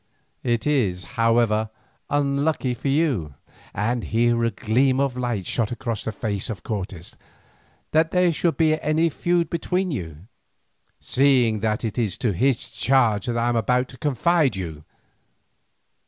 [0.41, 1.69] It is, however,
[2.09, 3.35] unlucky for you,"
[3.71, 7.15] and here a gleam of light shot across the face of Cortes,
[7.91, 10.27] "that there should be any old feud between you,
[10.99, 14.85] seeing that it is to his charge that I am about to confide you.